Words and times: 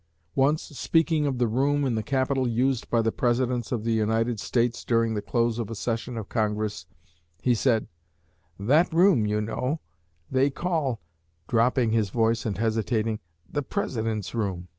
Once, 0.33 0.63
speaking 0.63 1.27
of 1.27 1.37
the 1.37 1.47
room 1.47 1.85
in 1.85 1.93
the 1.93 2.01
Capitol 2.01 2.47
used 2.47 2.89
by 2.89 3.03
the 3.03 3.11
Presidents 3.11 3.71
of 3.71 3.83
the 3.83 3.93
United 3.93 4.39
States 4.39 4.83
during 4.83 5.13
the 5.13 5.21
close 5.21 5.59
of 5.59 5.69
a 5.69 5.75
session 5.75 6.17
of 6.17 6.27
Congress, 6.27 6.87
he 7.43 7.53
said, 7.53 7.85
'That 8.59 8.91
room, 8.91 9.27
you 9.27 9.39
know, 9.41 9.79
that 10.31 10.39
they 10.39 10.49
call' 10.49 11.01
dropping 11.47 11.91
his 11.91 12.09
voice 12.09 12.47
and 12.47 12.57
hesitating 12.57 13.19
'the 13.47 13.61
President's 13.61 14.33
room.' 14.33 14.69